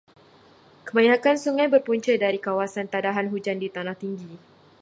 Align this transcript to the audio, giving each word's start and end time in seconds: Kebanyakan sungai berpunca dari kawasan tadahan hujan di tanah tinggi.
Kebanyakan 0.85 1.35
sungai 1.43 1.67
berpunca 1.73 2.13
dari 2.23 2.39
kawasan 2.47 2.85
tadahan 2.93 3.27
hujan 3.33 3.57
di 3.63 3.69
tanah 3.75 3.93
tinggi. 4.03 4.33